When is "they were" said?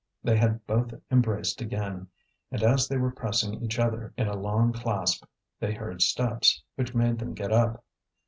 2.87-3.11